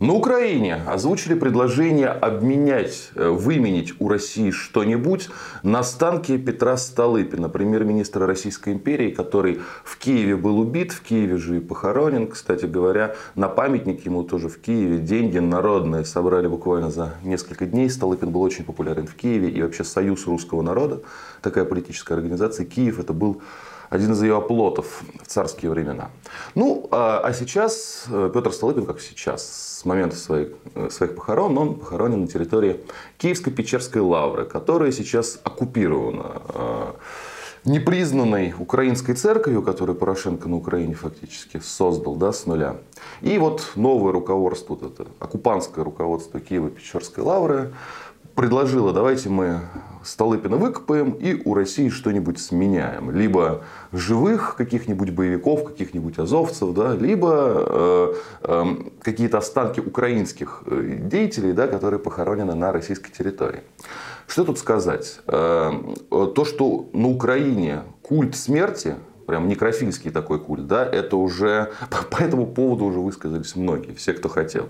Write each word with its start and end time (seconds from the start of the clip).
На 0.00 0.12
Украине 0.12 0.76
озвучили 0.86 1.34
предложение 1.34 2.06
обменять, 2.06 3.10
э, 3.16 3.30
выменить 3.30 3.94
у 4.00 4.08
России 4.08 4.52
что-нибудь 4.52 5.28
на 5.64 5.82
станки 5.82 6.38
Петра 6.38 6.76
Столыпина, 6.76 7.48
премьер-министра 7.48 8.24
Российской 8.24 8.74
империи, 8.74 9.10
который 9.10 9.60
в 9.82 9.98
Киеве 9.98 10.36
был 10.36 10.60
убит, 10.60 10.92
в 10.92 11.02
Киеве 11.02 11.36
же 11.36 11.56
и 11.56 11.60
похоронен. 11.60 12.28
Кстати 12.28 12.66
говоря, 12.66 13.16
на 13.34 13.48
памятник 13.48 14.06
ему 14.06 14.22
тоже 14.22 14.48
в 14.48 14.60
Киеве 14.60 14.98
деньги 14.98 15.38
народные 15.38 16.04
собрали 16.04 16.46
буквально 16.46 16.90
за 16.90 17.14
несколько 17.24 17.66
дней. 17.66 17.90
Столыпин 17.90 18.30
был 18.30 18.42
очень 18.42 18.64
популярен 18.64 19.08
в 19.08 19.16
Киеве 19.16 19.50
и 19.50 19.60
вообще 19.60 19.82
Союз 19.82 20.28
русского 20.28 20.62
народа, 20.62 21.00
такая 21.42 21.64
политическая 21.64 22.14
организация. 22.14 22.66
Киев 22.66 23.00
это 23.00 23.12
был 23.12 23.42
один 23.90 24.12
из 24.12 24.22
ее 24.22 24.36
оплотов 24.36 25.02
в 25.22 25.26
царские 25.26 25.70
времена. 25.70 26.10
Ну, 26.54 26.88
а, 26.90 27.20
а 27.24 27.32
сейчас 27.32 28.04
э, 28.08 28.30
Петр 28.32 28.52
Столыпин, 28.52 28.86
как 28.86 29.00
сейчас, 29.00 29.78
с 29.80 29.84
момента 29.84 30.16
своих, 30.16 30.48
э, 30.74 30.90
своих 30.90 31.14
похорон, 31.14 31.56
он 31.58 31.74
похоронен 31.76 32.22
на 32.22 32.26
территории 32.26 32.80
Киевско-Печерской 33.18 34.00
лавры, 34.00 34.44
которая 34.44 34.92
сейчас 34.92 35.40
оккупирована 35.42 36.42
э, 36.54 36.92
непризнанной 37.64 38.54
украинской 38.58 39.14
церковью, 39.14 39.62
которую 39.62 39.96
Порошенко 39.96 40.48
на 40.48 40.56
Украине 40.56 40.94
фактически 40.94 41.60
создал 41.60 42.16
да, 42.16 42.32
с 42.32 42.46
нуля. 42.46 42.76
И 43.20 43.38
вот 43.38 43.72
новое 43.74 44.12
руководство, 44.12 44.74
вот 44.74 44.82
это 44.82 45.08
оккупантское 45.18 45.84
руководство 45.84 46.40
Киева-Печерской 46.40 47.22
лавры 47.22 47.72
предложила, 48.34 48.92
давайте 48.92 49.28
мы 49.28 49.60
Столыпина 50.08 50.56
выкопаем 50.56 51.10
и 51.10 51.42
у 51.44 51.52
России 51.52 51.90
что-нибудь 51.90 52.40
сменяем. 52.40 53.10
Либо 53.10 53.64
живых 53.92 54.56
каких-нибудь 54.56 55.10
боевиков, 55.10 55.64
каких-нибудь 55.64 56.18
азовцев, 56.18 56.72
да, 56.72 56.94
либо 56.94 57.30
э, 57.34 58.14
э, 58.42 58.64
какие-то 59.02 59.38
останки 59.38 59.80
украинских 59.80 60.62
э, 60.64 60.96
деятелей, 61.02 61.52
да, 61.52 61.66
которые 61.66 62.00
похоронены 62.00 62.54
на 62.54 62.72
российской 62.72 63.12
территории. 63.12 63.60
Что 64.26 64.44
тут 64.44 64.58
сказать? 64.58 65.20
Э, 65.26 65.72
то, 66.08 66.44
что 66.46 66.88
на 66.94 67.08
Украине 67.08 67.82
культ 68.00 68.34
смерти, 68.34 68.94
прям 69.26 69.46
некрофильский 69.46 70.10
такой 70.10 70.40
культ, 70.40 70.66
да, 70.66 70.86
это 70.86 71.18
уже 71.18 71.70
по 72.10 72.22
этому 72.22 72.46
поводу 72.46 72.86
уже 72.86 73.00
высказались 73.00 73.54
многие, 73.56 73.92
все, 73.92 74.14
кто 74.14 74.30
хотел. 74.30 74.68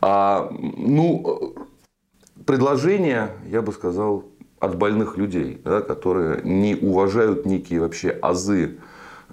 А, 0.00 0.48
ну, 0.52 1.56
предложение, 2.46 3.32
я 3.48 3.62
бы 3.62 3.72
сказал, 3.72 4.26
от 4.60 4.76
больных 4.76 5.16
людей, 5.16 5.60
да, 5.64 5.80
которые 5.80 6.42
не 6.44 6.76
уважают 6.76 7.46
некие 7.46 7.80
вообще 7.80 8.10
азы 8.10 8.76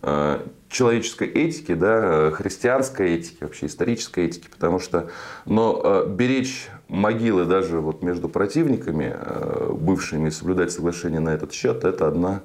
э, 0.02 0.40
человеческой 0.70 1.28
этики, 1.28 1.74
да, 1.74 2.32
христианской 2.32 3.16
этики, 3.16 3.44
вообще 3.44 3.66
исторической 3.66 4.26
этики, 4.26 4.48
потому 4.50 4.80
что 4.80 5.10
но 5.46 5.82
э, 5.84 6.08
беречь 6.08 6.70
могилы 6.88 7.44
даже 7.44 7.82
вот 7.82 8.04
между 8.04 8.30
противниками 8.30 9.14
э, 9.14 9.70
бывшими 9.74 10.30
и 10.30 10.32
соблюдать 10.32 10.72
соглашение 10.72 11.20
на 11.20 11.30
этот 11.30 11.52
счет, 11.52 11.84
это 11.84 12.08
одна 12.08 12.42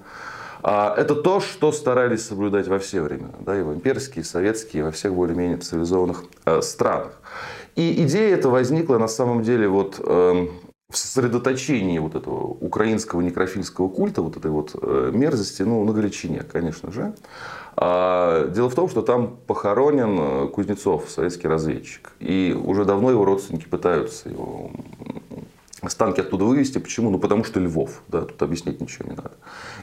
а 0.64 0.94
это 0.96 1.16
то, 1.16 1.40
что 1.40 1.72
старались 1.72 2.24
соблюдать 2.24 2.68
во 2.68 2.78
все 2.78 3.00
времена, 3.00 3.34
да, 3.40 3.58
и 3.58 3.62
в 3.62 3.72
имперские, 3.74 4.22
и 4.22 4.24
советские, 4.24 4.82
и 4.82 4.84
во 4.84 4.92
всех 4.92 5.12
более-менее 5.12 5.56
цивилизованных 5.56 6.22
странах. 6.60 7.20
И 7.74 8.04
идея 8.04 8.36
эта 8.36 8.48
возникла 8.48 8.98
на 8.98 9.08
самом 9.08 9.42
деле 9.42 9.66
вот 9.66 9.98
эм, 9.98 10.50
в 10.92 10.96
сосредоточении 10.98 11.98
вот 11.98 12.14
этого 12.14 12.44
украинского 12.44 13.22
некрофильского 13.22 13.88
культа, 13.88 14.20
вот 14.20 14.36
этой 14.36 14.50
вот 14.50 14.76
э, 14.80 15.10
мерзости, 15.14 15.62
ну, 15.62 15.82
на 15.84 15.92
Галичине, 15.94 16.42
конечно 16.42 16.92
же. 16.92 17.14
А 17.76 18.48
дело 18.48 18.68
в 18.68 18.74
том, 18.74 18.90
что 18.90 19.00
там 19.00 19.38
похоронен 19.46 20.18
э, 20.20 20.48
Кузнецов, 20.48 21.08
советский 21.08 21.48
разведчик. 21.48 22.12
И 22.20 22.54
уже 22.62 22.84
давно 22.84 23.10
его 23.10 23.24
родственники 23.24 23.66
пытаются 23.66 24.28
его 24.28 24.70
останки 25.80 26.20
оттуда 26.20 26.44
вывести. 26.44 26.76
Почему? 26.76 27.08
Ну, 27.08 27.18
потому 27.18 27.42
что 27.44 27.58
Львов. 27.58 28.02
Да, 28.08 28.20
тут 28.22 28.42
объяснять 28.42 28.82
ничего 28.82 29.08
не 29.08 29.16
надо. 29.16 29.32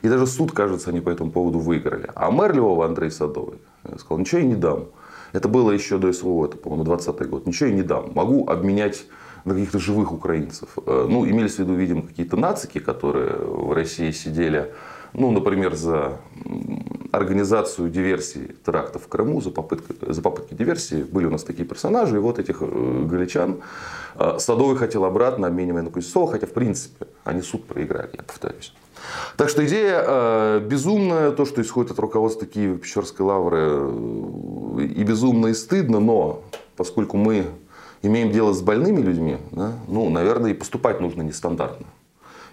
И 0.03 0.09
даже 0.09 0.28
суд, 0.28 0.51
кажется, 0.51 0.91
они 0.91 1.01
по 1.01 1.09
этому 1.09 1.31
поводу 1.31 1.57
выиграли. 1.57 2.07
А 2.13 2.29
мэр 2.29 2.55
Львова, 2.55 2.85
Андрей 2.85 3.09
Садовый, 3.09 3.57
э, 3.84 3.97
сказал, 3.97 4.19
ничего 4.19 4.41
я 4.41 4.47
не 4.47 4.55
дам. 4.55 4.89
Это 5.34 5.47
было 5.47 5.72
еще 5.72 5.97
до 5.97 6.13
СВО, 6.13 6.45
это, 6.45 6.57
по-моему, 6.57 6.84
20 6.84 7.29
год. 7.29 7.47
Ничего 7.47 7.69
я 7.69 7.75
не 7.75 7.84
дам. 7.84 8.11
Могу 8.13 8.47
обменять 8.47 9.05
на 9.45 9.53
каких-то 9.53 9.79
живых 9.79 10.11
украинцев. 10.11 10.69
Э, 10.85 11.07
ну, 11.09 11.27
имелись 11.27 11.55
в 11.55 11.59
виду, 11.59 11.73
видимо, 11.73 12.03
какие-то 12.03 12.38
нацики, 12.38 12.79
которые 12.79 13.35
в 13.38 13.73
России 13.73 14.11
сидели, 14.11 14.72
ну, 15.13 15.31
например, 15.31 15.75
за 15.75 16.19
организацию 17.11 17.89
диверсии 17.89 18.55
терактов 18.66 19.03
в 19.03 19.07
Крыму, 19.07 19.41
за 19.41 19.51
попытки, 19.51 19.94
за 20.01 20.22
попытки 20.22 20.53
диверсии. 20.53 21.03
Были 21.03 21.25
у 21.25 21.31
нас 21.31 21.44
такие 21.44 21.67
персонажи, 21.67 22.17
и 22.17 22.19
вот 22.19 22.39
этих 22.39 22.57
э, 22.61 23.05
галичан 23.09 23.61
э, 24.16 24.38
Садовый 24.39 24.78
хотел 24.78 25.05
обратно 25.05 25.47
обменивая 25.47 25.81
на 25.81 25.89
Кузнецова, 25.89 26.31
хотя, 26.31 26.45
в 26.45 26.51
принципе, 26.51 27.07
они 27.23 27.41
суд 27.41 27.66
проиграли, 27.66 28.11
я 28.13 28.23
повторюсь. 28.23 28.73
Так 29.38 29.49
что 29.49 29.66
идея 29.66 30.03
э, 30.05 30.59
безумная, 30.59 31.31
то, 31.31 31.45
что 31.45 31.61
исходит 31.61 31.91
от 31.91 31.99
руководства 31.99 32.45
Киева-Печерской 32.45 33.25
лавры, 33.25 34.83
и 34.83 35.03
безумно, 35.03 35.47
и 35.47 35.53
стыдно, 35.53 35.99
но 35.99 36.44
поскольку 36.75 37.17
мы 37.17 37.45
имеем 38.01 38.31
дело 38.31 38.53
с 38.53 38.61
больными 38.61 39.01
людьми, 39.01 39.37
да, 39.51 39.73
ну, 39.87 40.09
наверное, 40.09 40.51
и 40.51 40.53
поступать 40.53 41.01
нужно 41.01 41.21
нестандартно. 41.21 41.87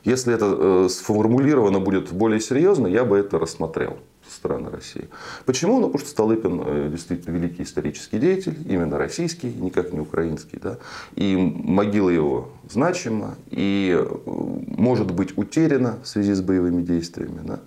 Если 0.07 0.33
это 0.33 0.57
э, 0.57 0.89
сформулировано 0.89 1.81
будет 1.81 2.13
более 2.13 2.41
серьезно, 2.41 2.87
я 2.87 3.05
бы 3.05 3.19
это 3.19 3.41
рассмотрел 3.41 3.97
со 4.29 4.37
стороны 4.37 4.71
России. 4.71 5.09
Почему? 5.47 5.81
Ну, 5.81 5.89
потому 5.89 5.99
что 5.99 6.11
Столыпин 6.11 6.63
э, 6.65 6.89
действительно 6.93 7.35
великий 7.35 7.65
исторический 7.65 8.21
деятель, 8.21 8.57
именно 8.69 8.99
российский, 8.99 9.49
никак 9.49 9.93
не 9.93 9.99
украинский. 9.99 10.61
Да? 10.63 10.79
И 11.17 11.37
могила 11.37 12.09
его 12.09 12.51
значима 12.71 13.35
и 13.51 13.99
э, 13.99 14.17
может 14.27 15.11
быть 15.11 15.37
утеряна 15.37 15.99
в 16.05 16.07
связи 16.07 16.35
с 16.35 16.41
боевыми 16.41 16.83
действиями. 16.83 17.41
Да? 17.43 17.61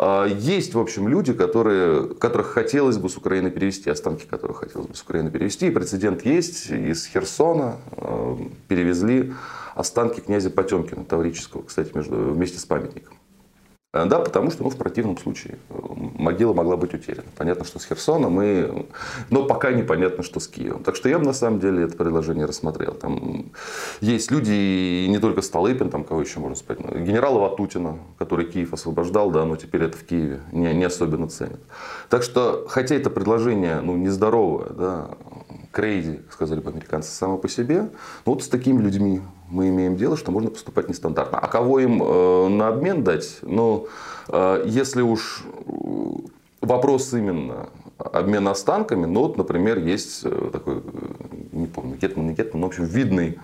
А, 0.00 0.26
есть, 0.26 0.74
в 0.74 0.78
общем, 0.78 1.08
люди, 1.08 1.32
которые, 1.32 2.14
которых 2.14 2.46
хотелось 2.46 2.98
бы 2.98 3.08
с 3.08 3.16
Украины 3.16 3.50
перевести, 3.50 3.90
останки 3.90 4.26
которых 4.26 4.58
хотелось 4.58 4.86
бы 4.86 4.94
с 4.94 5.02
Украины 5.02 5.30
перевести. 5.30 5.66
И 5.66 5.70
прецедент 5.70 6.24
есть. 6.24 6.70
Из 6.70 7.04
Херсона 7.06 7.78
э, 7.96 8.36
перевезли 8.68 9.34
останки 9.74 10.20
князя 10.20 10.50
Потемкина 10.50 11.04
Таврического, 11.04 11.62
кстати, 11.62 11.90
между, 11.96 12.14
вместе 12.14 12.58
с 12.58 12.64
памятником. 12.64 13.17
Э, 13.94 14.04
да, 14.04 14.18
потому 14.18 14.50
что 14.50 14.64
ну, 14.64 14.70
в 14.70 14.76
противном 14.76 15.16
случае 15.16 15.58
э, 15.70 15.74
могила 16.18 16.52
могла 16.52 16.76
быть 16.76 16.92
утеряна. 16.92 17.28
Понятно, 17.36 17.64
что 17.64 17.78
с 17.78 17.86
Херсоном, 17.86 18.32
мы, 18.32 18.86
но 19.30 19.44
пока 19.44 19.72
непонятно, 19.72 20.22
что 20.22 20.40
с 20.40 20.48
Киевом. 20.48 20.82
Так 20.82 20.94
что 20.94 21.08
я 21.08 21.18
бы 21.18 21.24
на 21.24 21.32
самом 21.32 21.58
деле 21.58 21.84
это 21.84 21.96
предложение 21.96 22.44
рассмотрел. 22.44 22.92
Там 22.92 23.50
есть 24.02 24.30
люди, 24.30 24.52
и 24.52 25.06
не 25.08 25.18
только 25.18 25.40
Столыпин, 25.40 25.88
там 25.88 26.04
кого 26.04 26.20
еще 26.20 26.38
можно 26.38 26.56
сказать, 26.56 26.84
генерала 26.84 27.38
Ватутина, 27.38 27.98
который 28.18 28.44
Киев 28.44 28.74
освобождал, 28.74 29.30
да, 29.30 29.46
но 29.46 29.56
теперь 29.56 29.84
это 29.84 29.96
в 29.96 30.04
Киеве 30.04 30.42
не, 30.52 30.74
не 30.74 30.84
особенно 30.84 31.28
ценят. 31.28 31.60
Так 32.10 32.22
что, 32.22 32.66
хотя 32.68 32.94
это 32.94 33.08
предложение 33.08 33.80
ну, 33.80 33.96
нездоровое, 33.96 34.68
да, 34.68 35.10
crazy, 35.70 36.20
сказали 36.30 36.60
бы 36.60 36.70
американцы, 36.70 37.10
само 37.10 37.38
по 37.38 37.48
себе, 37.48 37.82
но 38.24 38.32
вот 38.32 38.42
с 38.42 38.48
такими 38.48 38.80
людьми 38.80 39.20
мы 39.50 39.68
имеем 39.68 39.96
дело, 39.96 40.16
что 40.16 40.30
можно 40.30 40.50
поступать 40.50 40.88
нестандартно. 40.88 41.38
А 41.38 41.46
кого 41.48 41.80
им 41.80 42.02
э, 42.02 42.48
на 42.48 42.68
обмен 42.68 43.04
дать? 43.04 43.38
Ну, 43.42 43.88
э, 44.28 44.64
если 44.66 45.02
уж 45.02 45.44
вопрос 46.60 47.12
именно 47.12 47.68
обмена 47.98 48.52
останками, 48.52 49.06
ну 49.06 49.22
вот, 49.22 49.36
например, 49.36 49.78
есть 49.78 50.22
э, 50.24 50.50
такой, 50.52 50.82
не 51.52 51.66
помню, 51.66 51.96
Гетман, 51.96 52.28
не 52.28 52.34
Гетман, 52.34 52.60
но, 52.60 52.66
в 52.66 52.70
общем, 52.70 52.84
видный 52.84 53.38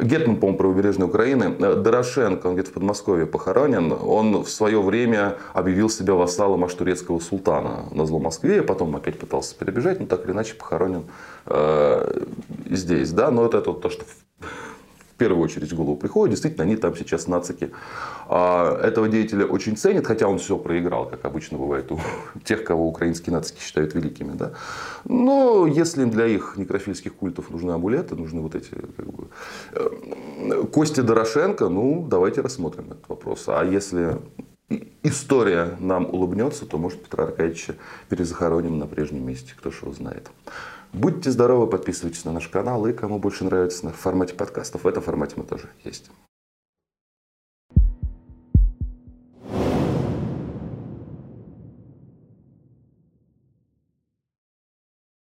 Гетман, 0.00 0.36
по-моему, 0.36 0.58
правобережной 0.58 1.06
Украины, 1.06 1.50
Дорошенко, 1.50 2.46
он 2.46 2.54
где-то 2.54 2.70
в 2.70 2.74
Подмосковье 2.74 3.26
похоронен, 3.26 3.92
он 3.92 4.44
в 4.44 4.48
свое 4.48 4.80
время 4.80 5.38
объявил 5.52 5.90
себя 5.90 6.14
вассалом 6.14 6.64
аж 6.64 6.74
турецкого 6.74 7.18
султана 7.18 7.88
на 7.90 8.06
зло 8.06 8.18
Москве, 8.18 8.62
потом 8.62 8.94
опять 8.96 9.18
пытался 9.18 9.56
перебежать, 9.56 10.00
но 10.00 10.06
так 10.06 10.24
или 10.24 10.32
иначе 10.32 10.54
похоронен 10.54 11.04
э, 11.46 12.22
здесь. 12.70 13.10
Да? 13.12 13.30
Но 13.30 13.46
это, 13.46 13.58
это 13.58 13.72
то, 13.72 13.90
что 13.90 14.04
первую 15.18 15.44
очередь 15.44 15.72
в 15.72 15.76
голову 15.76 15.96
приходит. 15.96 16.30
Действительно, 16.30 16.64
они 16.64 16.76
там 16.76 16.96
сейчас 16.96 17.26
нацики 17.26 17.70
а, 18.28 18.80
этого 18.82 19.08
деятеля 19.08 19.44
очень 19.46 19.76
ценят, 19.76 20.06
хотя 20.06 20.26
он 20.28 20.38
все 20.38 20.56
проиграл, 20.56 21.06
как 21.06 21.24
обычно 21.24 21.58
бывает 21.58 21.92
у 21.92 21.98
тех, 22.44 22.64
кого 22.64 22.88
украинские 22.88 23.34
нацики 23.34 23.60
считают 23.60 23.94
великими. 23.94 24.32
Да? 24.32 24.52
Но 25.04 25.66
если 25.66 26.04
для 26.04 26.26
их 26.26 26.54
некрофильских 26.56 27.14
культов 27.14 27.50
нужны 27.50 27.72
амулеты, 27.72 28.14
нужны 28.14 28.40
вот 28.40 28.54
эти 28.54 28.70
как 28.70 29.06
бы, 29.06 29.28
э, 29.72 30.64
кости 30.72 31.00
Дорошенко, 31.00 31.68
ну, 31.68 32.06
давайте 32.08 32.40
рассмотрим 32.40 32.86
этот 32.86 33.08
вопрос. 33.08 33.44
А 33.48 33.64
если 33.64 34.18
история 35.02 35.76
нам 35.80 36.06
улыбнется, 36.06 36.66
то, 36.66 36.78
может, 36.78 37.02
Петра 37.02 37.24
Аркадьевича 37.24 37.76
перезахороним 38.08 38.78
на 38.78 38.86
прежнем 38.86 39.26
месте, 39.26 39.54
кто 39.56 39.70
его 39.70 39.92
знает. 39.92 40.30
Будьте 40.92 41.30
здоровы, 41.30 41.66
подписывайтесь 41.66 42.24
на 42.24 42.32
наш 42.32 42.48
канал, 42.48 42.86
и 42.86 42.92
кому 42.92 43.18
больше 43.18 43.44
нравится 43.44 43.84
на 43.84 43.92
формате 43.92 44.34
подкастов, 44.34 44.84
в 44.84 44.88
этом 44.88 45.02
формате 45.02 45.34
мы 45.36 45.44
тоже 45.44 45.68
есть. 45.84 46.10